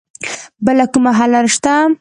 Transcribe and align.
بله 0.65 0.85
کومه 0.93 1.11
حل 1.17 1.29
لاره 1.33 1.49
شته 1.55 1.73